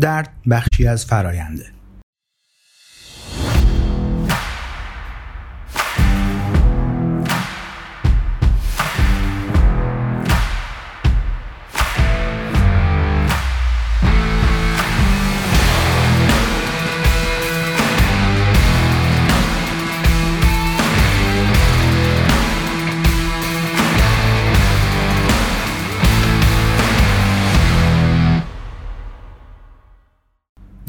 درد 0.00 0.32
بخشی 0.50 0.86
از 0.86 1.06
فراینده 1.06 1.66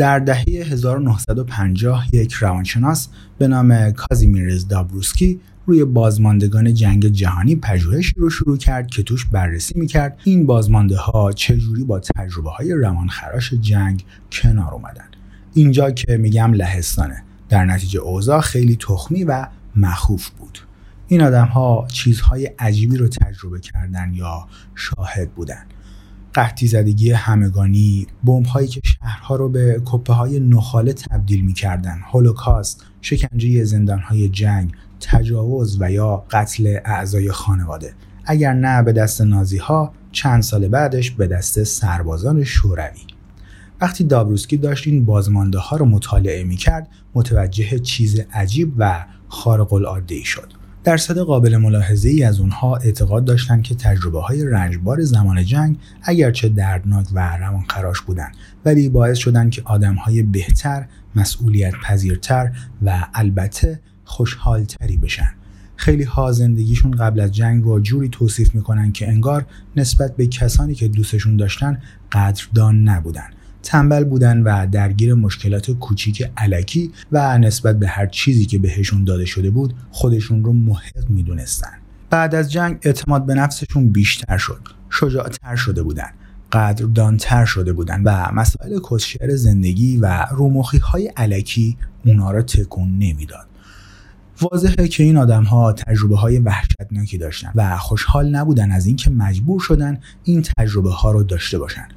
در 0.01 0.19
دهه 0.19 0.45
1950 0.47 2.15
یک 2.15 2.33
روانشناس 2.33 3.07
به 3.37 3.47
نام 3.47 3.91
کازیمیرز 3.91 4.67
دابروسکی 4.67 5.39
روی 5.65 5.85
بازماندگان 5.85 6.73
جنگ 6.73 7.07
جهانی 7.07 7.55
پژوهشی 7.55 8.13
رو 8.17 8.29
شروع 8.29 8.57
کرد 8.57 8.87
که 8.87 9.03
توش 9.03 9.25
بررسی 9.25 9.79
می‌کرد 9.79 10.19
این 10.23 10.45
بازمانده 10.45 10.97
ها 10.97 11.31
چجوری 11.31 11.83
با 11.83 11.99
تجربه 11.99 12.49
های 12.49 12.73
روانخراش 12.73 13.53
جنگ 13.53 14.03
کنار 14.31 14.73
اومدن. 14.73 15.07
اینجا 15.53 15.91
که 15.91 16.17
میگم 16.17 16.53
لهستانه. 16.53 17.23
در 17.49 17.65
نتیجه 17.65 17.99
اوضاع 17.99 18.41
خیلی 18.41 18.75
تخمی 18.75 19.23
و 19.23 19.47
مخوف 19.75 20.29
بود. 20.29 20.59
این 21.07 21.21
آدم 21.21 21.45
ها 21.45 21.87
چیزهای 21.91 22.45
عجیبی 22.45 22.97
رو 22.97 23.07
تجربه 23.07 23.59
کردن 23.59 24.13
یا 24.13 24.47
شاهد 24.75 25.31
بودن. 25.31 25.65
قحطی 26.33 26.67
زدگی 26.67 27.11
همگانی 27.11 28.07
بمب 28.23 28.45
هایی 28.45 28.67
که 28.67 28.81
شهرها 28.83 29.35
رو 29.35 29.49
به 29.49 29.81
کپه 29.85 30.13
های 30.13 30.39
نخاله 30.39 30.93
تبدیل 30.93 31.45
می‌کردن. 31.45 31.99
هولوکاست 32.11 32.85
شکنجه 33.01 33.63
زندان 33.63 33.99
های 33.99 34.29
جنگ 34.29 34.71
تجاوز 35.01 35.77
و 35.81 35.91
یا 35.91 36.23
قتل 36.31 36.77
اعضای 36.85 37.31
خانواده. 37.31 37.93
اگر 38.25 38.53
نه 38.53 38.83
به 38.83 38.91
دست 38.91 39.21
نازی 39.21 39.57
ها 39.57 39.93
چند 40.11 40.43
سال 40.43 40.67
بعدش 40.67 41.11
به 41.11 41.27
دست 41.27 41.63
سربازان 41.63 42.43
شوروی. 42.43 43.01
وقتی 43.81 44.03
دابروسکی 44.03 44.57
داشت 44.57 44.87
این 44.87 45.05
بازمانده 45.05 45.59
ها 45.59 45.77
رو 45.77 45.85
مطالعه 45.85 46.43
می 46.43 46.55
کرد 46.55 46.87
متوجه 47.15 47.79
چیز 47.79 48.19
عجیب 48.33 48.73
و 48.77 49.05
خارق 49.27 49.73
العاده 49.73 50.15
ای 50.15 50.23
شد. 50.23 50.60
درصد 50.83 51.17
قابل 51.19 51.57
ملاحظه 51.57 52.09
ای 52.09 52.23
از 52.23 52.39
اونها 52.39 52.75
اعتقاد 52.75 53.25
داشتند 53.25 53.63
که 53.63 53.75
تجربه 53.75 54.21
های 54.21 54.45
رنجبار 54.45 55.01
زمان 55.01 55.45
جنگ 55.45 55.77
اگرچه 56.03 56.49
دردناک 56.49 57.07
و 57.13 57.37
روانخراش 57.37 58.01
بودند 58.01 58.35
ولی 58.65 58.89
باعث 58.89 59.17
شدند 59.17 59.51
که 59.51 59.61
آدم 59.65 59.95
های 59.95 60.23
بهتر، 60.23 60.85
مسئولیت 61.15 61.73
پذیرتر 61.83 62.51
و 62.81 63.07
البته 63.13 63.79
خوشحالتری 64.05 64.97
بشن. 64.97 65.31
خیلی 65.75 66.03
ها 66.03 66.31
زندگیشون 66.31 66.91
قبل 66.91 67.19
از 67.19 67.31
جنگ 67.31 67.63
رو 67.63 67.79
جوری 67.79 68.09
توصیف 68.09 68.55
می‌کنن 68.55 68.91
که 68.91 69.07
انگار 69.07 69.45
نسبت 69.75 70.15
به 70.15 70.27
کسانی 70.27 70.75
که 70.75 70.87
دوستشون 70.87 71.37
داشتن 71.37 71.81
قدردان 72.11 72.83
نبودن 72.83 73.29
تنبل 73.63 74.03
بودن 74.03 74.41
و 74.41 74.67
درگیر 74.71 75.13
مشکلات 75.13 75.71
کوچیک 75.71 76.31
علکی 76.37 76.91
و 77.11 77.37
نسبت 77.37 77.79
به 77.79 77.87
هر 77.87 78.05
چیزی 78.05 78.45
که 78.45 78.59
بهشون 78.59 79.03
داده 79.03 79.25
شده 79.25 79.49
بود 79.49 79.73
خودشون 79.91 80.43
رو 80.43 80.53
محق 80.53 81.09
می‌دونستن. 81.09 81.73
بعد 82.09 82.35
از 82.35 82.51
جنگ 82.51 82.77
اعتماد 82.81 83.25
به 83.25 83.33
نفسشون 83.33 83.89
بیشتر 83.89 84.37
شد. 84.37 84.61
شجاعتر 84.89 85.55
شده 85.55 85.83
بودن. 85.83 86.09
قدردانتر 86.51 87.45
شده 87.45 87.73
بودن 87.73 88.03
و 88.03 88.31
مسائل 88.33 88.79
کسشر 88.91 89.35
زندگی 89.35 89.97
و 89.97 90.25
رومخی 90.31 90.77
های 90.77 91.07
علکی 91.07 91.77
اونا 92.05 92.31
را 92.31 92.41
تکون 92.41 92.89
نمی‌داد. 92.99 93.47
واضحه 94.41 94.87
که 94.87 95.03
این 95.03 95.17
آدم 95.17 95.43
ها 95.43 95.73
تجربه 95.73 96.17
های 96.17 96.39
وحشتناکی 96.39 97.17
داشتن 97.17 97.51
و 97.55 97.77
خوشحال 97.77 98.29
نبودن 98.29 98.71
از 98.71 98.85
اینکه 98.85 99.09
مجبور 99.09 99.59
شدن 99.59 99.99
این 100.23 100.43
تجربه 100.57 100.91
ها 100.91 101.11
رو 101.11 101.23
داشته 101.23 101.59
باشن. 101.59 101.87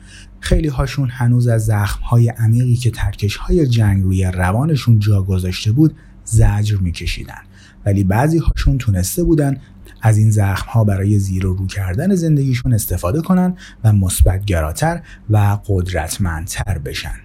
خیلی 0.41 0.69
هاشون 0.69 1.09
هنوز 1.09 1.49
از 1.49 1.67
زخم 1.67 2.03
های 2.03 2.29
عمیقی 2.29 2.77
که 2.77 2.91
ترکش 2.91 3.37
های 3.37 3.67
جنگ 3.67 4.03
روی 4.03 4.25
روانشون 4.25 4.99
جا 4.99 5.23
گذاشته 5.23 5.73
بود 5.73 5.95
زجر 6.25 6.77
میکشیدن. 6.77 7.43
ولی 7.87 8.05
بعضی 8.05 8.39
هاشون 8.39 8.79
تونسته 8.79 9.25
بودن 9.25 9.57
از 10.03 10.19
این 10.19 10.31
زخم 10.31 10.71
ها 10.71 10.85
برای 10.85 11.19
زیر 11.19 11.47
و 11.47 11.55
رو 11.55 11.67
کردن 11.67 12.15
زندگیشون 12.15 12.75
استفاده 12.75 13.21
کنن 13.21 13.55
و 13.85 13.93
مثبت 13.93 14.45
گراتر 14.45 15.03
و 15.31 15.59
قدرتمندتر 15.67 16.79
بشن. 16.79 17.17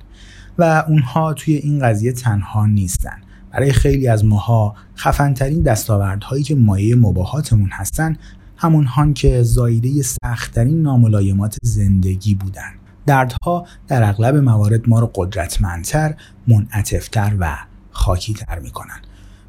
و 0.58 0.84
اونها 0.88 1.34
توی 1.34 1.54
این 1.54 1.80
قضیه 1.80 2.12
تنها 2.12 2.66
نیستن. 2.66 3.22
برای 3.52 3.72
خیلی 3.72 4.08
از 4.08 4.26
ماها 4.26 4.76
خفنترین 4.98 5.64
دستاوردهایی 5.64 6.44
که 6.44 6.56
مایه 6.56 6.96
مباهاتمون 6.96 7.70
هستن 7.72 8.18
همون 8.58 9.14
که 9.14 9.44
زایده 9.44 10.02
سختترین 10.02 10.82
ناملایمات 10.82 11.58
زندگی 11.64 12.36
بودن 12.36 12.72
دردها 13.06 13.66
در 13.88 14.10
اغلب 14.10 14.36
موارد 14.36 14.90
ما 14.90 15.00
رو 15.00 15.12
قدرتمندتر، 15.16 16.16
منعطفتر 16.48 17.36
و 17.40 17.58
خاکیتر 17.92 18.60
می‌کنن. 18.60 19.00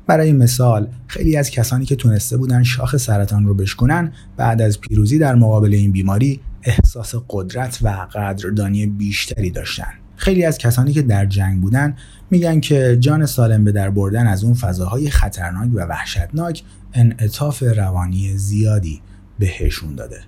برای 0.07 0.33
مثال 0.33 0.89
خیلی 1.07 1.37
از 1.37 1.51
کسانی 1.51 1.85
که 1.85 1.97
تونسته 1.97 2.37
بودن 2.37 2.63
شاخ 2.63 2.97
سرطان 2.97 3.47
رو 3.47 3.55
بشکنن 3.55 4.13
بعد 4.37 4.63
از 4.63 4.81
پیروزی 4.81 5.19
در 5.19 5.35
مقابل 5.35 5.75
این 5.75 5.93
بیماری 5.93 6.41
احساس 6.63 7.15
قدرت 7.29 7.79
و 7.83 7.89
قدردانی 7.89 8.87
بیشتری 8.87 9.51
داشتن. 9.51 10.00
خیلی 10.21 10.45
از 10.45 10.59
کسانی 10.59 10.93
که 10.93 11.03
در 11.03 11.27
جنگ 11.27 11.61
بودن 11.61 11.97
میگن 12.31 12.61
که 12.61 12.97
جان 13.01 13.27
سالم 13.27 13.65
به 13.65 13.73
در 13.73 13.91
بردن 13.91 14.27
از 14.27 14.45
اون 14.45 14.55
فضاهای 14.55 15.11
خطرناک 15.11 15.71
و 15.75 15.81
وحشتناک 15.81 16.63
انعطاف 16.93 17.63
روانی 17.63 18.37
زیادی 18.37 19.01
بهشون 19.39 19.95
داده. 19.95 20.21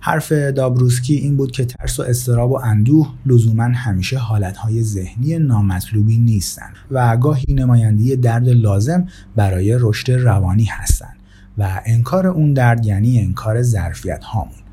حرف 0.00 0.32
دابروسکی 0.32 1.14
این 1.14 1.36
بود 1.36 1.50
که 1.50 1.64
ترس 1.64 2.00
و 2.00 2.02
استراب 2.02 2.50
و 2.50 2.56
اندوه 2.56 3.14
لزوما 3.26 3.64
همیشه 3.64 4.18
حالتهای 4.18 4.82
ذهنی 4.82 5.38
نامطلوبی 5.38 6.18
نیستند 6.18 6.74
و 6.90 7.16
گاهی 7.16 7.54
نمایندی 7.54 8.16
درد 8.16 8.48
لازم 8.48 9.06
برای 9.36 9.76
رشد 9.80 10.10
روانی 10.10 10.64
هستند 10.64 11.16
و 11.58 11.80
انکار 11.86 12.26
اون 12.26 12.52
درد 12.52 12.86
یعنی 12.86 13.20
انکار 13.20 13.62
ظرفیت 13.62 14.24
هامون 14.24 14.67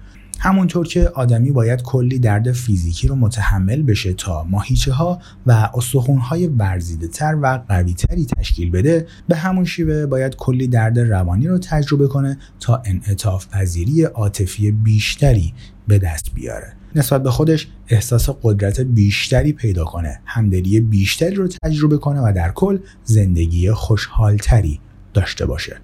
همونطور 0.45 0.87
که 0.87 1.09
آدمی 1.09 1.51
باید 1.51 1.81
کلی 1.81 2.19
درد 2.19 2.51
فیزیکی 2.51 3.07
رو 3.07 3.15
متحمل 3.15 3.81
بشه 3.81 4.13
تا 4.13 4.43
ماهیچه 4.43 4.93
ها 4.93 5.19
و 5.45 5.51
استخون 5.51 6.17
های 6.17 6.47
ورزیده 6.47 7.07
تر 7.07 7.37
و 7.41 7.63
قوی 7.67 7.93
تری 7.93 8.25
تشکیل 8.25 8.71
بده 8.71 9.07
به 9.27 9.35
همون 9.35 9.65
شیوه 9.65 10.05
باید 10.05 10.35
کلی 10.35 10.67
درد 10.67 10.99
روانی 10.99 11.47
رو 11.47 11.57
تجربه 11.57 12.07
کنه 12.07 12.37
تا 12.59 12.81
انعطاف 12.85 13.47
پذیری 13.47 14.03
عاطفی 14.03 14.71
بیشتری 14.71 15.53
به 15.87 15.99
دست 15.99 16.33
بیاره. 16.33 16.73
نسبت 16.95 17.23
به 17.23 17.31
خودش 17.31 17.67
احساس 17.87 18.29
قدرت 18.43 18.81
بیشتری 18.81 19.53
پیدا 19.53 19.83
کنه 19.83 20.21
همدلی 20.25 20.79
بیشتری 20.79 21.35
رو 21.35 21.47
تجربه 21.63 21.97
کنه 21.97 22.19
و 22.19 22.33
در 22.35 22.51
کل 22.51 22.77
زندگی 23.03 23.71
خوشحالتری 23.71 24.79
داشته 25.13 25.45
باشه. 25.45 25.77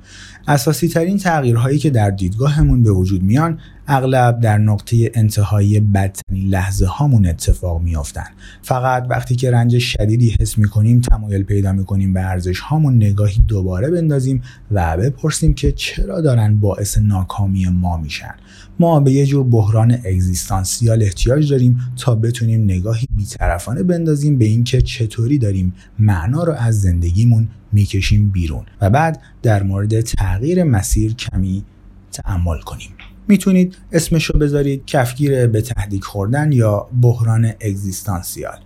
اساسی 0.48 0.88
ترین 0.88 1.18
تغییرهایی 1.18 1.80
که 1.80 1.90
در 1.90 2.10
دیدگاهمون 2.10 2.84
به 2.84 2.92
وجود 2.92 3.24
میان 3.24 3.60
اغلب 3.92 4.40
در 4.40 4.58
نقطه 4.58 5.12
انتهایی 5.14 5.80
بدترین 5.80 6.50
لحظه 6.50 6.86
هامون 6.86 7.26
اتفاق 7.26 7.82
میافتن. 7.82 8.28
فقط 8.62 9.06
وقتی 9.10 9.36
که 9.36 9.52
رنج 9.52 9.78
شدیدی 9.78 10.36
حس 10.40 10.58
می‌کنیم 10.58 11.02
تمایل 11.02 11.44
پیدا 11.44 11.72
می‌کنیم 11.72 12.14
به 12.14 12.22
ارزش 12.22 12.60
هامون 12.60 12.96
نگاهی 12.96 13.44
دوباره 13.48 13.90
بندازیم 13.90 14.42
و 14.72 14.98
بپرسیم 14.98 15.54
که 15.54 15.72
چرا 15.72 16.22
دارن 16.22 16.60
باعث 16.60 16.98
ناکامی 16.98 17.66
ما 17.66 17.98
میشن. 17.98 18.36
ما 18.80 19.00
به 19.00 19.12
یه 19.12 19.26
جور 19.26 19.44
بحران 19.44 19.92
اگزیستانسیال 19.92 21.04
احتیاج 21.04 21.50
داریم 21.50 21.80
تا 21.98 22.16
بتونیم 22.16 22.64
نگاهی 22.64 23.08
بیطرفانه 23.18 23.84
بندازیم 23.84 24.38
به 24.38 24.46
اینکه 24.46 24.82
چطوری 24.82 25.38
داریم 25.38 25.74
معنا 26.00 26.44
رو 26.44 26.54
از 26.54 26.82
زندگیمون 26.82 27.48
می‌کشیم 27.72 28.30
بیرون 28.30 28.66
و 28.82 28.90
بعد 28.90 29.22
در 29.42 29.64
مورد 29.64 30.02
تغییر 30.02 30.64
مسیر 30.64 31.14
کمی 31.14 31.64
تعمل 32.12 32.60
کنیم. 32.60 32.90
می‌تونید 33.28 33.78
اسمشو 33.92 34.38
بذارید 34.38 34.86
کفگیر 34.86 35.48
به 35.48 35.62
تهدیک 35.62 36.04
خوردن 36.04 36.52
یا 36.52 36.88
بحران 37.02 37.46
اگزیستانسیال. 37.46 38.58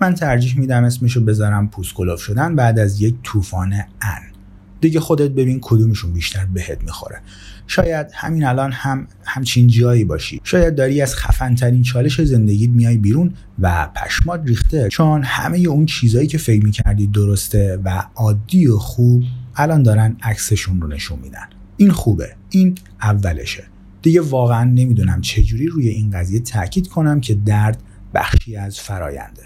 من 0.00 0.14
ترجیح 0.14 0.58
میدم 0.58 0.84
اسمشو 0.84 1.24
بذارم 1.24 1.68
پوسکلوف 1.68 2.20
شدن 2.20 2.56
بعد 2.56 2.78
از 2.78 3.00
یک 3.00 3.14
طوفان 3.22 3.72
ان. 3.72 4.22
دیگه 4.80 5.00
خودت 5.00 5.30
ببین 5.30 5.58
کدومشون 5.62 6.12
بیشتر 6.12 6.44
بهت 6.44 6.82
می‌خوره. 6.82 7.20
شاید 7.66 8.06
همین 8.14 8.44
الان 8.44 8.72
هم 8.72 9.06
همچین 9.24 9.68
جایی 9.68 10.04
باشی. 10.04 10.40
شاید 10.44 10.74
داری 10.74 11.00
از 11.00 11.16
خفنترین 11.16 11.82
چالش 11.82 12.20
زندگیت 12.20 12.70
میای 12.70 12.96
بیرون 12.96 13.34
و 13.58 13.88
پشمات 13.96 14.42
ریخته. 14.44 14.88
چون 14.88 15.22
همه 15.22 15.58
اون 15.58 15.86
چیزایی 15.86 16.26
که 16.26 16.38
فکر 16.38 16.64
می‌کردی 16.64 17.06
درسته 17.06 17.80
و 17.84 18.02
عادی 18.14 18.66
و 18.66 18.76
خوب 18.76 19.22
الان 19.56 19.82
دارن 19.82 20.16
عکسشون 20.22 20.80
رو 20.80 20.88
نشون 20.88 21.18
میدن. 21.18 21.46
این 21.76 21.90
خوبه. 21.90 22.36
این 22.50 22.74
اولشه. 23.02 23.64
دیگه 24.02 24.20
واقعا 24.20 24.64
نمی‌دونم 24.64 25.20
چجوری 25.20 25.66
روی 25.66 25.88
این 25.88 26.10
قضیه 26.10 26.40
تاکید 26.40 26.88
کنم 26.88 27.20
که 27.20 27.34
درد 27.34 27.82
بخشی 28.14 28.56
از 28.56 28.80
فراینده 28.80 29.42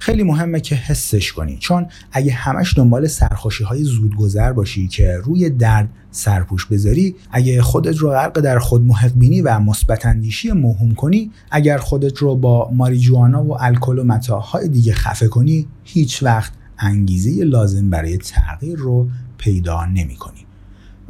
خیلی 0.00 0.22
مهمه 0.22 0.60
که 0.60 0.74
حسش 0.74 1.32
کنی 1.32 1.56
چون 1.58 1.86
اگه 2.12 2.32
همش 2.32 2.76
دنبال 2.76 3.06
سرخوشی 3.06 3.64
های 3.64 3.84
زودگذر 3.84 4.52
باشی 4.52 4.88
که 4.88 5.16
روی 5.24 5.50
درد 5.50 5.88
سرپوش 6.10 6.66
بذاری 6.66 7.14
اگه 7.30 7.62
خودت 7.62 7.96
رو 7.96 8.10
غرق 8.10 8.40
در 8.40 8.58
خود 8.58 8.82
محق 8.82 9.12
بینی 9.14 9.40
و 9.40 9.58
مثبت 9.58 10.06
اندیشی 10.06 10.52
موهوم 10.52 10.94
کنی 10.94 11.30
اگر 11.50 11.78
خودت 11.78 12.18
رو 12.18 12.36
با 12.36 12.70
ماریجوانا 12.70 13.44
و 13.44 13.62
الکل 13.62 13.98
و 13.98 14.04
متاعهای 14.04 14.68
دیگه 14.68 14.92
خفه 14.92 15.28
کنی 15.28 15.66
هیچ 15.84 16.22
وقت 16.22 16.52
انگیزه 16.78 17.44
لازم 17.44 17.90
برای 17.90 18.16
تغییر 18.16 18.78
رو 18.78 19.08
پیدا 19.38 19.86
نمی 19.86 20.16
کنی. 20.16 20.46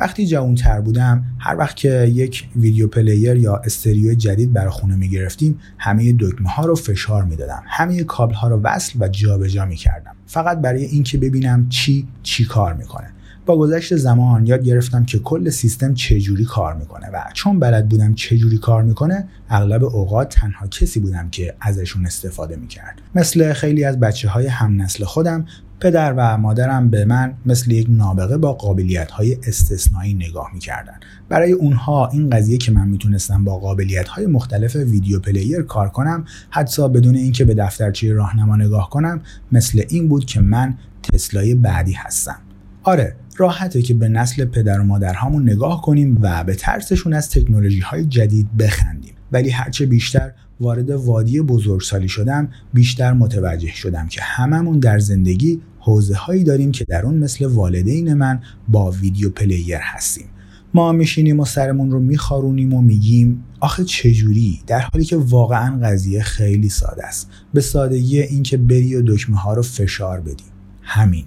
وقتی 0.01 0.27
جوانتر 0.27 0.81
بودم 0.81 1.25
هر 1.39 1.57
وقت 1.57 1.77
که 1.77 2.13
یک 2.15 2.49
ویدیو 2.57 2.89
پلیر 2.89 3.37
یا 3.37 3.57
استریو 3.57 4.15
جدید 4.15 4.53
برای 4.53 4.71
خونه 4.71 4.97
می 4.97 5.09
گرفتیم 5.09 5.59
همه 5.79 6.15
دکمه 6.21 6.49
ها 6.49 6.67
رو 6.67 6.75
فشار 6.75 7.25
می 7.25 7.37
دادم 7.37 7.63
همه 7.67 8.05
کابل 8.05 8.35
ها 8.35 8.49
رو 8.49 8.61
وصل 8.65 8.99
و 9.01 9.09
جابجا 9.09 9.65
می 9.65 9.77
کردم 9.77 10.15
فقط 10.27 10.61
برای 10.61 10.85
اینکه 10.85 11.19
ببینم 11.19 11.69
چی 11.69 12.09
چی 12.23 12.45
کار 12.45 12.75
می‌کنه. 12.75 13.11
با 13.47 13.57
گذشت 13.57 13.97
زمان 13.97 14.47
یاد 14.47 14.63
گرفتم 14.63 15.05
که 15.05 15.19
کل 15.19 15.51
سیستم 15.51 15.95
چجوری 15.95 16.45
کار 16.45 16.75
می‌کنه 16.75 17.07
و 17.13 17.25
چون 17.35 17.61
بلد 17.61 17.89
بودم 17.89 18.15
چجوری 18.15 18.59
کار 18.59 18.83
می‌کنه 18.83 19.29
اغلب 19.49 19.85
اوقات 19.85 20.29
تنها 20.29 20.67
کسی 20.67 21.01
بودم 21.01 21.31
که 21.31 21.55
ازشون 21.61 22.07
استفاده 22.07 22.57
می‌کرد. 22.57 23.01
مثل 23.15 23.53
خیلی 23.53 23.85
از 23.85 24.01
بچه 24.01 24.29
های 24.29 24.47
هم 24.47 24.83
نسل 24.83 25.05
خودم 25.05 25.47
پدر 25.81 26.15
و 26.17 26.39
مادرم 26.39 26.91
به 26.91 27.05
من 27.05 27.35
مثل 27.47 27.71
یک 27.71 27.87
نابغه 27.91 28.37
با 28.37 28.53
قابلیت 28.53 29.11
های 29.11 29.37
استثنایی 29.47 30.15
نگاه 30.15 30.51
می‌کردن 30.55 31.01
برای 31.29 31.53
اونها 31.53 32.09
این 32.09 32.31
قضیه 32.31 32.59
که 32.59 32.73
من 32.73 32.89
می‌تونستم 32.89 33.45
با 33.45 33.59
قابلیت 33.59 34.09
های 34.09 34.27
مختلف 34.27 34.77
ویدیو 34.77 35.21
پلیر 35.21 35.63
کار 35.63 35.89
کنم 35.89 36.25
حتی 36.51 36.89
بدون 36.89 37.15
اینکه 37.15 37.45
به 37.45 37.55
دفترچه 37.55 38.13
راهنما 38.13 38.57
نگاه 38.57 38.91
کنم 38.91 39.21
مثل 39.53 39.83
این 39.89 40.09
بود 40.09 40.25
که 40.25 40.41
من 40.41 40.75
تسلای 41.03 41.55
بعدی 41.55 41.93
هستم. 41.93 42.37
آره 42.83 43.17
راحته 43.37 43.83
که 43.83 43.95
به 43.95 44.09
نسل 44.09 44.45
پدر 44.45 44.81
و 44.81 44.85
مادرهامون 44.85 45.43
نگاه 45.43 45.83
کنیم 45.83 46.19
و 46.21 46.45
به 46.45 46.55
ترسشون 46.55 47.13
از 47.13 47.31
تکنولوژی 47.31 47.81
های 47.81 48.05
جدید 48.05 48.57
بخندیم. 48.57 49.15
ولی 49.33 49.51
هرچه 49.51 49.87
بیشتر 49.87 50.33
وارد 50.61 50.91
وادی 50.91 51.41
بزرگسالی 51.41 52.09
شدم 52.09 52.49
بیشتر 52.75 53.13
متوجه 53.13 53.75
شدم 53.75 54.07
که 54.07 54.23
هممون 54.23 54.79
در 54.79 54.99
زندگی 54.99 55.61
حوزه 55.81 56.15
هایی 56.15 56.45
داریم 56.45 56.73
که 56.73 56.85
در 56.85 57.07
اون 57.07 57.15
مثل 57.15 57.47
والدین 57.47 58.15
من 58.15 58.41
با 58.69 58.91
video 58.91 59.31
player 59.31 59.79
هستیم. 59.81 60.27
ما 60.75 60.93
میشینیم 60.93 61.41
و 61.41 61.45
سرمون 61.45 61.91
رو 61.91 62.01
میخارونیم 62.01 62.75
و 62.75 62.83
میگیم 62.83 63.45
آخه 63.61 63.85
چجوری؟ 63.85 64.61
در 64.67 64.81
حالی 64.81 65.05
که 65.05 65.17
واقعا 65.17 65.79
قضیه 65.83 66.23
خیلی 66.23 66.69
ساده 66.69 67.07
است. 67.07 67.31
به 67.55 67.61
سادگی 67.61 68.21
اینکه 68.21 68.57
بری 68.57 68.95
و 68.95 69.03
دکمه 69.07 69.39
ها 69.39 69.55
رو 69.55 69.63
فشار 69.63 70.21
بدی. 70.21 70.45
همین. 70.83 71.25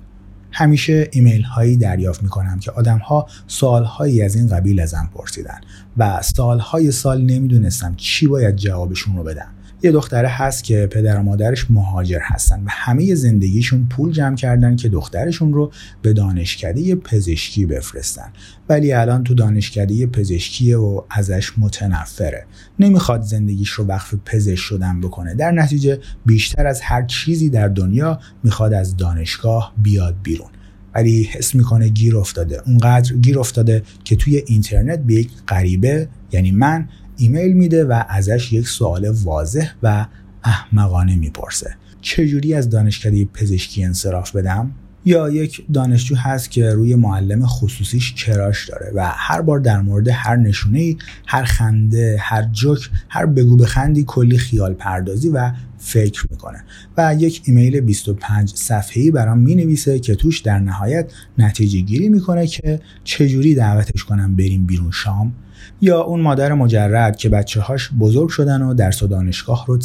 همیشه 0.52 1.10
ایمیل 1.12 1.42
هایی 1.42 1.78
دریافت 1.78 2.24
می 2.24 2.30
کنم 2.30 2.60
که 2.60 2.72
آدم 2.72 2.98
ها 2.98 3.28
سوال 3.48 3.84
هایی 3.84 4.22
از 4.22 4.36
این 4.36 4.48
قبیل 4.48 4.80
ازم 4.80 5.10
پرسیدن 5.14 5.62
و 5.98 6.22
سال 6.22 6.60
های 6.60 6.92
سال 6.92 7.22
نمی‌دونستم 7.22 7.94
چی 7.98 8.28
باید 8.28 8.56
جوابشون 8.56 9.18
رو 9.18 9.24
بدم. 9.24 9.48
یه 9.84 9.92
دختره 9.92 10.28
هست 10.28 10.64
که 10.64 10.88
پدر 10.92 11.20
و 11.20 11.24
مادرش 11.24 11.72
مهاجر 11.72 12.20
هستن 12.22 12.60
و 12.60 12.68
همه 12.68 13.16
زندگیشون 13.16 13.88
پول 13.90 14.12
جمع 14.12 14.36
کردن 14.36 14.76
که 14.76 14.90
دخترشون 14.90 15.54
رو 15.54 15.72
به 16.02 16.14
دانشکده 16.14 16.96
پزشکی 16.96 17.66
بفرستن. 17.66 18.34
ولی 18.70 18.94
الان 18.94 19.24
تو 19.24 19.34
دانشکده 19.34 20.08
پزشکی 20.08 20.74
و 20.74 21.02
ازش 21.10 21.52
متنفره. 21.58 22.46
نمی‌خواد 22.80 23.22
زندگیش 23.22 23.70
رو 23.70 23.86
وقف 23.86 24.14
پزشک 24.26 24.56
شدن 24.56 25.02
بکنه. 25.02 25.36
در 25.36 25.52
نتیجه 25.52 26.00
بیشتر 26.26 26.68
از 26.68 26.82
هر 26.82 27.06
چیزی 27.06 27.50
در 27.50 27.68
دنیا 27.68 28.20
می‌خواد 28.44 28.74
از 28.74 28.98
دانشگاه 28.98 29.74
بیاد 29.78 30.16
بیرون. 30.24 30.50
ولی 30.96 31.24
حس 31.24 31.56
می‌کنه 31.56 31.88
گیر 31.88 32.18
افتاده. 32.18 32.62
اونقدر 32.66 33.14
گیر 33.14 33.40
افتاده 33.40 33.84
که 34.04 34.16
توی 34.16 34.44
اینترنت 34.48 35.00
به 35.00 35.14
یک 35.14 35.30
غریبه 35.48 36.08
یعنی 36.32 36.52
من 36.52 36.90
ایمیل 37.24 37.54
میده 37.54 37.86
و 37.86 38.04
ازش 38.10 38.54
یک 38.54 38.68
سوال 38.68 39.10
واضح 39.24 39.72
و 39.84 40.06
احمقانه 40.44 41.16
می‌پرسه. 41.16 41.76
چجوری 42.02 42.54
از 42.54 42.70
دانشکده 42.70 43.26
پزشکی 43.26 43.84
انصراف 43.84 44.36
بدم؟ 44.36 44.72
یا 45.06 45.30
یک 45.30 45.66
دانشجو 45.74 46.16
هست 46.16 46.52
که 46.52 46.74
روی 46.74 46.96
معلم 46.96 47.46
خصوصیش 47.46 48.14
کراش 48.14 48.70
داره 48.70 48.92
و 48.96 49.12
هر 49.16 49.42
بار 49.42 49.60
در 49.60 49.82
مورد 49.82 50.08
هر 50.08 50.36
نشونه 50.36 50.96
هر 51.28 51.44
خنده 51.44 52.18
هر 52.20 52.44
جوک 52.44 52.90
هر 53.10 53.26
بگو 53.26 53.58
بخندی 53.58 54.04
کلی 54.08 54.38
خیال 54.38 54.74
پردازی 54.74 55.30
و 55.30 55.52
فکر 55.78 56.28
می‌کنه 56.32 56.64
و 56.98 57.16
یک 57.20 57.42
ایمیل 57.46 57.82
25 57.82 58.54
صفحه‌ای 58.56 59.12
برام 59.12 59.38
می‌نویسه 59.38 60.00
که 60.00 60.16
توش 60.16 60.40
در 60.40 60.60
نهایت 60.60 61.12
نتیجه 61.38 61.80
گیری 61.80 62.10
می‌کنه 62.10 62.48
که 62.48 62.80
چجوری 63.04 63.56
دعوتش 63.56 64.04
کنم 64.04 64.36
بریم 64.36 64.66
بیرون 64.66 64.92
شام 64.92 65.34
یا 65.82 66.02
اون 66.02 66.22
مادر 66.22 66.54
مجرد 66.54 67.16
که 67.16 67.30
بچه 67.30 67.62
هاش 67.62 67.90
بزرگ 68.00 68.30
شدن 68.30 68.62
و 68.62 68.74
درس 68.74 69.04
و 69.04 69.08
دانشگاه 69.08 69.66
رو 69.68 69.78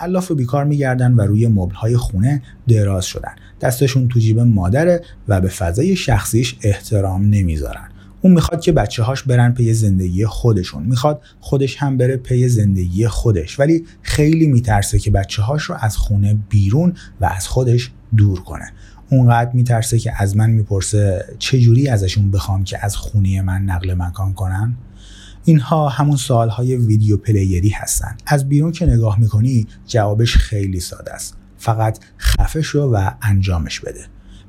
الاف 0.00 0.30
و 0.30 0.34
بیکار 0.34 0.64
میگردن 0.64 1.12
و 1.12 1.20
روی 1.20 1.68
های 1.74 1.96
خونه 1.96 2.42
دراز 2.68 3.04
شدن. 3.04 3.32
دستشون 3.60 4.08
تو 4.08 4.20
جیب 4.20 4.40
مادره 4.40 5.00
و 5.28 5.40
به 5.40 5.48
فضای 5.48 5.96
شخصیش 5.96 6.56
احترام 6.62 7.22
نمی‌ذارن. 7.22 7.88
اون 8.22 8.32
می‌خواد 8.32 8.60
که 8.60 8.72
بچه 8.72 9.02
هاش 9.02 9.22
برن 9.22 9.52
پی 9.52 9.74
زندگی 9.74 10.26
خودشون. 10.26 10.82
می‌خواد 10.82 11.22
خودش 11.40 11.76
هم 11.76 11.96
بره 11.96 12.16
پی 12.16 12.48
زندگی 12.48 13.08
خودش. 13.08 13.60
ولی 13.60 13.84
خیلی 14.02 14.46
میترسه 14.46 14.98
که 14.98 15.10
بچه 15.10 15.42
هاش 15.42 15.62
رو 15.62 15.76
از 15.80 15.96
خونه 15.96 16.38
بیرون 16.48 16.92
و 17.20 17.24
از 17.24 17.48
خودش 17.48 17.90
دور 18.16 18.40
کنه. 18.40 18.72
اونقدر 19.10 19.50
میترسه 19.52 19.98
که 19.98 20.12
از 20.22 20.36
من 20.36 20.50
می‌پرسه 20.50 21.24
چجوری 21.38 21.88
ازشون 21.88 22.30
بخوام 22.30 22.64
که 22.64 22.84
از 22.84 22.96
خونه 22.96 23.42
من 23.42 23.62
نقل 23.62 23.94
مکان 23.94 24.32
کنن؟ 24.32 24.74
اینها 25.44 25.88
همون 25.88 26.16
سوالهای 26.16 26.76
ویدیو 26.76 27.16
پلیری 27.16 27.68
هستن. 27.68 28.16
از 28.26 28.48
بیرون 28.48 28.72
که 28.72 28.86
نگاه 28.86 29.20
می‌کنی 29.20 29.66
جوابش 29.86 30.36
خیلی 30.36 30.80
ساده 30.80 31.12
است. 31.12 31.36
فقط 31.58 31.98
خفه 32.18 32.62
شو 32.62 32.80
و 32.80 33.10
انجامش 33.22 33.80
بده. 33.80 34.00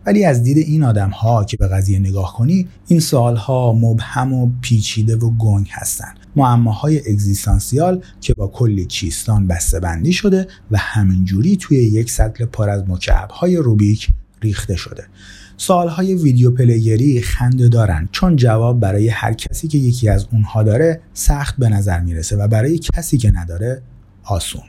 ولی 0.05 0.25
از 0.25 0.43
دید 0.43 0.57
این 0.57 0.83
آدم 0.83 1.09
ها 1.09 1.43
که 1.43 1.57
به 1.57 1.67
قضیه 1.67 1.99
نگاه 1.99 2.33
کنی 2.33 2.67
این 2.87 2.99
سوال 2.99 3.35
ها 3.35 3.73
مبهم 3.73 4.33
و 4.33 4.51
پیچیده 4.61 5.15
و 5.15 5.29
گنگ 5.29 5.67
هستند 5.71 6.17
معماهای 6.35 6.99
اگزیستانسیال 6.99 8.03
که 8.21 8.33
با 8.33 8.47
کلی 8.47 8.85
چیستان 8.85 9.47
بسته 9.47 9.79
بندی 9.79 10.13
شده 10.13 10.47
و 10.71 10.77
همینجوری 10.77 11.57
توی 11.57 11.77
یک 11.77 12.11
سطل 12.11 12.45
پر 12.45 12.69
از 12.69 12.83
مکعب 12.89 13.29
های 13.29 13.57
روبیک 13.57 14.09
ریخته 14.41 14.75
شده. 14.75 15.03
سالهای 15.57 16.15
ویدیو 16.15 16.51
پلیری 16.51 17.21
خنده 17.21 17.67
دارن. 17.69 18.09
چون 18.11 18.35
جواب 18.35 18.79
برای 18.79 19.09
هر 19.09 19.33
کسی 19.33 19.67
که 19.67 19.77
یکی 19.77 20.09
از 20.09 20.27
اونها 20.31 20.63
داره 20.63 21.01
سخت 21.13 21.57
به 21.57 21.69
نظر 21.69 21.99
می‌رسه 21.99 22.35
و 22.35 22.47
برای 22.47 22.77
کسی 22.77 23.17
که 23.17 23.31
نداره 23.31 23.81
آسون. 24.23 24.63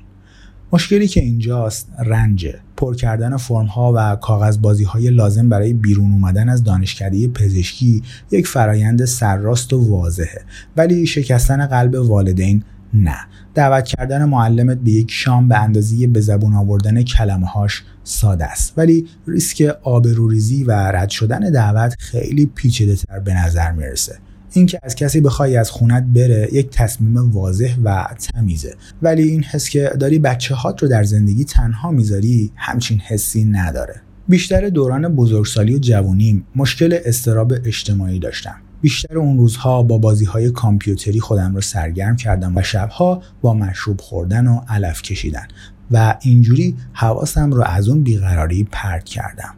مشکلی 0.72 1.08
که 1.08 1.20
اینجاست 1.20 1.88
رنجه 1.98 2.60
پر 2.76 2.94
کردن 2.94 3.36
فرم 3.36 3.66
ها 3.66 3.92
و 3.96 4.16
کاغذ 4.16 4.58
بازی 4.58 4.84
های 4.84 5.10
لازم 5.10 5.48
برای 5.48 5.72
بیرون 5.72 6.12
اومدن 6.12 6.48
از 6.48 6.64
دانشکده 6.64 7.28
پزشکی 7.28 8.02
یک 8.30 8.46
فرایند 8.46 9.04
سرراست 9.04 9.72
و 9.72 9.90
واضحه. 9.90 10.42
ولی 10.76 11.06
شکستن 11.06 11.66
قلب 11.66 11.94
والدین 11.94 12.64
نه. 12.94 13.16
دعوت 13.54 13.84
کردن 13.84 14.24
معلمت 14.24 14.78
به 14.78 14.90
یک 14.90 15.10
شام 15.10 15.48
به 15.48 15.58
اندازه 15.58 16.06
به 16.06 16.20
زبون 16.20 16.54
آوردن 16.54 17.02
کلمه 17.02 17.46
هاش 17.46 17.82
ساده 18.04 18.44
است. 18.44 18.72
ولی 18.76 19.06
ریسک 19.26 19.76
آبروریزی 19.82 20.64
و 20.64 20.72
رد 20.72 21.08
شدن 21.08 21.50
دعوت 21.50 21.94
خیلی 21.98 22.46
پیچیده 22.46 22.96
تر 22.96 23.18
به 23.18 23.34
نظر 23.34 23.72
می‌رسه. 23.72 24.18
اینکه 24.52 24.78
از 24.82 24.94
کسی 24.94 25.20
بخوای 25.20 25.56
از 25.56 25.70
خونت 25.70 26.02
بره 26.02 26.48
یک 26.52 26.70
تصمیم 26.70 27.30
واضح 27.30 27.76
و 27.84 28.06
تمیزه. 28.18 28.74
ولی 29.02 29.22
این 29.22 29.44
حس 29.44 29.68
که 29.68 29.92
داری 30.00 30.18
بچه 30.18 30.54
هات 30.54 30.82
رو 30.82 30.88
در 30.88 31.04
زندگی 31.04 31.44
تنها 31.44 31.90
می‌ذاری 31.90 32.52
همچین 32.56 32.98
حسی 32.98 33.44
نداره. 33.44 34.00
بیشتر 34.28 34.68
دوران 34.68 35.08
بزرگسالی 35.08 35.74
و 35.74 35.78
جوونیم 35.78 36.46
مشکل 36.56 36.98
استراب 37.04 37.52
اجتماعی 37.64 38.18
داشتم. 38.18 38.54
بیشتر 38.80 39.18
اون 39.18 39.38
روزها 39.38 39.82
با 39.82 39.98
بازی 39.98 40.24
های 40.24 40.50
کامپیوتری 40.50 41.20
خودم 41.20 41.54
رو 41.54 41.60
سرگرم 41.60 42.16
کردم 42.16 42.56
و 42.56 42.62
شبها 42.62 43.22
با 43.42 43.54
مشروب 43.54 44.00
خوردن 44.00 44.46
و 44.46 44.60
علف 44.68 45.02
کشیدن. 45.02 45.46
و 45.90 46.16
اینجوری 46.20 46.76
حواسم 46.92 47.52
رو 47.52 47.62
از 47.62 47.88
اون 47.88 48.02
بیقراری 48.02 48.68
پرت 48.72 49.04
کردم. 49.04 49.54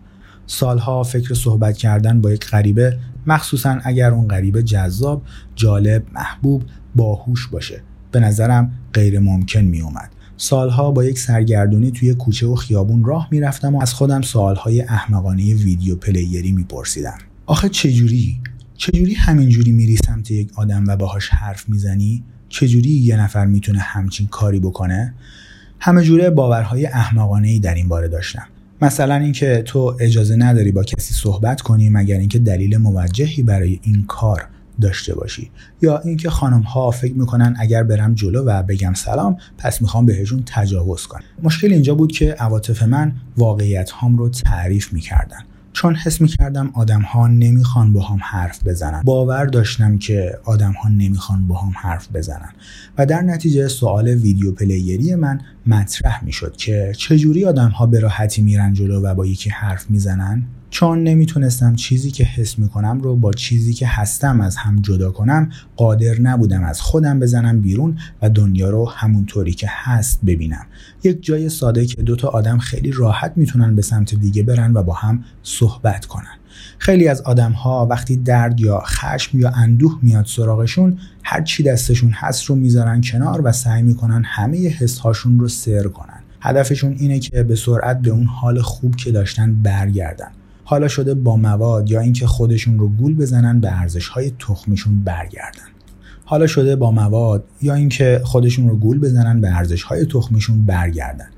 سالها 0.46 1.02
فکر 1.02 1.34
صحبت 1.34 1.76
کردن 1.76 2.20
با 2.20 2.32
یک 2.32 2.46
غریبه 2.46 2.98
مخصوصا 3.26 3.78
اگر 3.84 4.10
اون 4.10 4.28
غریبه 4.28 4.62
جذاب، 4.62 5.22
جالب، 5.54 6.02
محبوب، 6.14 6.62
باهوش 6.96 7.48
باشه. 7.48 7.82
به 8.12 8.20
نظرم 8.20 8.72
غیر 8.92 9.18
ممکن 9.18 9.60
می 9.60 9.80
اومد. 9.80 10.10
سالها 10.36 10.90
با 10.90 11.04
یک 11.04 11.18
سرگردونی 11.18 11.90
توی 11.90 12.14
کوچه 12.14 12.46
و 12.46 12.54
خیابون 12.54 13.04
راه 13.04 13.28
می‌رفتم 13.30 13.74
و 13.74 13.82
از 13.82 13.94
خودم 13.94 14.22
سوالهای 14.22 14.82
احمقانه 14.82 15.54
ویدیو 15.54 15.96
پلیری 15.96 16.52
میپرسیدم. 16.52 17.18
آخه 17.46 17.68
چجوری؟ 17.68 18.40
چجوری 18.76 19.14
همینجوری 19.14 19.72
میری 19.72 19.96
سمت 19.96 20.30
یک 20.30 20.50
آدم 20.54 20.84
و 20.86 20.96
باهاش 20.96 21.28
حرف 21.28 21.68
می‌زنی؟ 21.68 22.24
چجوری 22.48 22.90
یه 22.90 23.16
نفر 23.16 23.46
می‌تونه 23.46 23.78
همچین 23.78 24.26
کاری 24.26 24.60
بکنه؟ 24.60 25.14
همه 25.80 26.02
جوره 26.02 26.30
باورهای 26.30 26.86
احمقانه 26.86 27.48
ای 27.48 27.58
در 27.58 27.74
این 27.74 27.88
باره 27.88 28.08
داشتم. 28.08 28.46
مثلا 28.82 29.14
اینکه 29.14 29.62
تو 29.66 29.96
اجازه 30.00 30.36
نداری 30.36 30.72
با 30.72 30.82
کسی 30.82 31.14
صحبت 31.14 31.60
کنی 31.60 31.88
مگر 31.88 32.18
اینکه 32.18 32.38
دلیل 32.38 32.76
موجهی 32.76 33.42
برای 33.42 33.80
این 33.82 34.04
کار 34.08 34.48
داشته 34.80 35.14
باشی. 35.14 35.50
یا 35.82 35.98
اینکه 35.98 36.30
خانم 36.30 36.60
ها 36.60 36.90
فکر 36.90 37.14
می‌کنن 37.14 37.56
اگر 37.58 37.82
برم 37.82 38.14
جلو 38.14 38.44
و 38.44 38.62
بگم 38.62 38.94
سلام 38.94 39.36
پس 39.58 39.82
می‌خوام 39.82 40.06
بهشون 40.06 40.42
تجاوز 40.46 41.06
کنم. 41.06 41.24
مشکل 41.42 41.72
اینجا 41.72 41.94
بود 41.94 42.12
که 42.12 42.32
عواطف 42.32 42.82
من 42.82 43.12
واقعیت 43.36 43.90
هام 43.90 44.16
رو 44.16 44.28
تعریف 44.28 44.92
می‌کردن. 44.92 45.38
چون 45.74 45.94
حس 45.94 46.20
می‌کردم 46.20 46.70
آدم 46.74 47.00
ها 47.00 47.26
نمی‌خوان 47.26 47.92
با 47.92 48.02
هم 48.02 48.18
حرف 48.22 48.66
بزنن. 48.66 49.02
باور 49.04 49.46
داشتم 49.46 49.98
که 49.98 50.38
آدم 50.44 50.72
ها 50.72 50.88
نمی‌خوان 50.88 51.48
با 51.48 51.58
هم 51.58 51.72
حرف 51.76 52.08
بزنن. 52.14 52.52
و 52.98 53.06
در 53.06 53.20
نتیجه 53.20 53.68
سوال 53.68 54.08
ویدیو 54.08 54.52
پلیری 54.52 55.14
من 55.14 55.40
مطرح 55.66 56.24
می‌شد 56.24 56.56
که 56.56 56.92
چجوری 56.96 57.44
آدم 57.44 57.68
ها 57.68 57.86
به 57.86 58.00
راحتی 58.00 58.42
میرن 58.42 58.72
جلو 58.72 59.00
و 59.00 59.14
با 59.14 59.26
یکی 59.26 59.50
حرف 59.50 59.90
می‌زنن؟ 59.90 60.42
چون 60.74 61.02
نمی‌تونستم 61.02 61.74
چیزی 61.74 62.10
که 62.10 62.24
حس 62.24 62.58
می‌کنم 62.58 63.00
رو 63.00 63.16
با 63.16 63.32
چیزی 63.32 63.72
که 63.72 63.86
هستم 63.86 64.40
از 64.40 64.56
هم 64.56 64.80
جدا 64.80 65.10
کنم 65.10 65.50
قادر 65.76 66.20
نبودم 66.20 66.64
از 66.64 66.80
خودم 66.80 67.20
بزنم 67.20 67.60
بیرون 67.60 67.98
و 68.22 68.30
دنیا 68.30 68.70
رو 68.70 68.88
همونطوری 68.88 69.52
که 69.52 69.66
هست 69.70 70.20
ببینم. 70.26 70.66
یک 71.04 71.22
جای 71.22 71.48
ساده 71.48 71.86
که 71.86 72.02
دوتا 72.02 72.28
آدم 72.28 72.58
خیلی 72.58 72.92
راحت 72.92 73.32
می‌تونن 73.36 73.76
به 73.76 73.82
سمت 73.82 74.14
دیگه 74.14 74.42
برن 74.42 74.72
و 74.74 74.82
با 74.82 74.92
هم 74.92 75.24
صحبت 75.42 76.06
کنن. 76.06 76.38
خیلی 76.78 77.08
از 77.08 77.20
آدم 77.20 77.52
ها 77.52 77.86
وقتی 77.86 78.16
درد 78.16 78.60
یا 78.60 78.82
خشم 78.86 79.38
یا 79.38 79.50
اندوه 79.50 79.98
میاد 80.02 80.26
سراغشون 80.26 80.98
هر 81.22 81.42
چی 81.42 81.62
دستشون 81.62 82.10
هست 82.10 82.44
رو 82.44 82.54
می‌ذارن 82.54 83.00
کنار 83.00 83.40
و 83.44 83.52
سعی 83.52 83.82
می‌کنن 83.82 84.22
همه 84.24 84.68
حس 84.68 84.98
هاشون 84.98 85.40
رو 85.40 85.48
سر 85.48 85.82
کنن. 85.82 86.20
هدفشون 86.40 86.92
اینه 86.92 87.18
که 87.18 87.42
به 87.42 87.56
سرعت 87.56 88.00
به 88.00 88.10
اون 88.10 88.26
حال 88.26 88.62
خوب 88.62 88.96
که 88.96 89.12
داشتن 89.12 89.54
برگردن. 89.62 90.30
حالا 90.64 90.88
شده 90.88 91.14
با 91.14 91.36
مواد 91.36 91.90
یا 91.90 92.00
اینکه 92.00 92.26
خودشون 92.26 92.78
رو 92.78 92.88
گول 92.88 93.14
بزنن 93.14 93.60
به 93.60 93.80
ارزش 93.80 94.08
های 94.08 94.32
تخمیشون 94.38 95.04
برگردن. 95.04 95.68
حالا 96.24 96.46
شده 96.46 96.76
با 96.76 96.90
مواد 96.90 97.44
یا 97.62 97.74
اینکه 97.74 98.20
خودشون 98.24 98.68
رو 98.68 98.76
گول 98.76 98.98
بزنن 98.98 99.40
به 99.40 99.56
ارزش 99.56 99.82
های 99.82 100.06
تخمیشون 100.06 100.64
برگردن. 100.64 101.28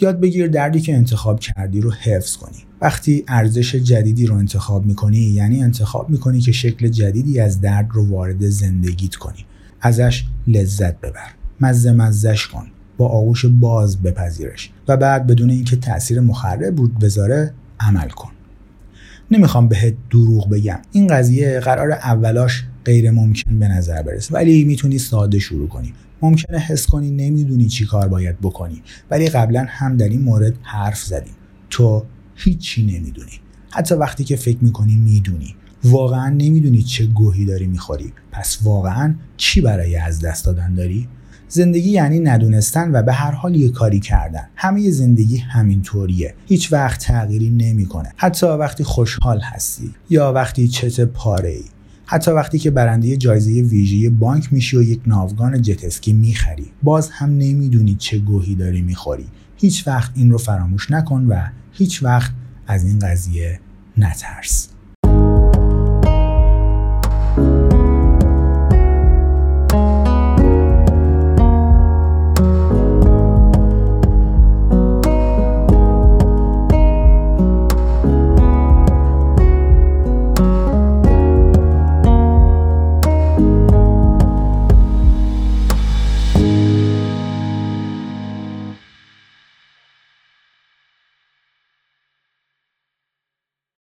یاد 0.00 0.20
بگیر 0.20 0.48
دردی 0.48 0.80
که 0.80 0.94
انتخاب 0.94 1.40
کردی 1.40 1.80
رو 1.80 1.92
حفظ 1.92 2.36
کنی. 2.36 2.64
وقتی 2.80 3.24
ارزش 3.28 3.74
جدیدی 3.74 4.26
رو 4.26 4.34
انتخاب 4.34 4.86
می‌کنی 4.86 5.18
یعنی 5.18 5.62
انتخاب 5.62 6.10
می‌کنی 6.10 6.40
که 6.40 6.52
شکل 6.52 6.88
جدیدی 6.88 7.40
از 7.40 7.60
درد 7.60 7.88
رو 7.92 8.08
وارد 8.08 8.48
زندگیت 8.48 9.14
کنی. 9.14 9.44
ازش 9.80 10.24
لذت 10.46 11.00
ببر. 11.00 11.30
مزه 11.60 11.92
مزش 11.92 12.46
کن. 12.46 12.66
با 12.96 13.08
آغوش 13.08 13.46
باز 13.46 14.02
بپذیرش. 14.02 14.70
و 14.88 14.96
بعد 14.96 15.26
بدون 15.26 15.50
اینکه 15.50 15.76
تاثیر 15.76 16.20
مخرب 16.20 16.74
بود 16.74 16.98
بذاره 16.98 17.54
عمل 17.80 18.08
کن. 18.08 18.30
نمی‌خوام 19.30 19.68
بهت 19.68 19.94
دروغ 20.10 20.50
بگم. 20.50 20.78
این 20.92 21.06
قضیه 21.06 21.60
قرار 21.60 21.92
اولاش 21.92 22.64
غیر 22.84 23.10
ممکن 23.10 23.58
به 23.58 23.68
نظر 23.68 24.02
برسه. 24.02 24.34
ولی 24.34 24.64
می‌تونی 24.64 24.98
ساده 24.98 25.38
شروع 25.38 25.68
کنی. 25.68 25.94
ممکنه 26.22 26.58
حس 26.58 26.86
کنی 26.86 27.10
نمی‌دونی 27.10 27.66
چی 27.66 27.86
کار 27.86 28.08
باید 28.08 28.40
بکنی. 28.40 28.82
ولی 29.10 29.28
قبلا 29.28 29.66
هم 29.68 29.96
در 29.96 30.08
این 30.08 30.22
مورد 30.22 30.54
حرف 30.62 31.02
زدیم 31.02 31.34
تو 31.70 32.04
هیچی 32.34 32.86
نمی‌دونی. 32.86 33.32
حتی 33.70 33.94
وقتی 33.94 34.24
که 34.24 34.36
فکر 34.36 34.58
می‌کنی 34.60 34.96
می‌دونی. 34.96 35.54
واقعا 35.84 36.28
نمی‌دونی 36.28 36.82
چه 36.82 37.06
گوهی 37.06 37.44
داری 37.44 37.66
می‌خوری. 37.66 38.12
پس 38.32 38.58
واقعا 38.62 39.14
چی 39.36 39.60
برای 39.60 39.96
از 39.96 40.20
دست 40.20 40.44
دادن 40.44 40.74
داری؟ 40.74 41.08
زندگی 41.48 41.90
یعنی 41.90 42.20
ندونستن 42.20 42.90
و 42.92 43.02
به 43.02 43.12
هر 43.12 43.30
حال 43.30 43.56
یه 43.56 43.68
کاری 43.68 44.00
کردن. 44.00 44.48
همه 44.56 44.90
زندگی 44.90 45.36
همین 45.36 45.82
طوریه 45.82 46.34
هیچ 46.46 46.72
وقت 46.72 47.00
تغییری 47.00 47.50
نمی‌کنه. 47.50 48.12
حتی 48.16 48.46
وقتی 48.46 48.84
خوشحال 48.84 49.40
هستی 49.40 49.94
یا 50.10 50.32
وقتی 50.32 50.68
چت 50.68 51.00
پاره 51.00 51.48
ای 51.48 51.64
حتی 52.06 52.30
وقتی 52.30 52.58
که 52.58 52.70
برنده 52.70 53.16
جایزه 53.16 53.50
ویژه 53.50 54.10
بانک 54.10 54.52
میشی 54.52 54.76
و 54.76 54.82
یک 54.82 55.00
ناوگان 55.06 55.62
جتسکی 55.62 56.12
می‌خری. 56.12 56.66
باز 56.82 57.10
هم 57.10 57.30
نمی‌دونی 57.30 57.94
چه 57.94 58.18
گوهی 58.18 58.54
داری 58.54 58.82
می‌خوری. 58.82 59.26
هیچ 59.56 59.86
وقت 59.86 60.10
این 60.14 60.30
رو 60.30 60.38
فراموش 60.38 60.90
نکن 60.90 61.26
و 61.28 61.42
هیچ 61.72 62.02
وقت 62.02 62.32
از 62.66 62.84
این 62.84 62.98
قضیه 62.98 63.60
نترس. 63.96 64.68